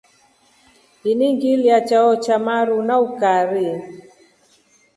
[1.09, 3.67] Ini ngililya chao cha maru na ukari.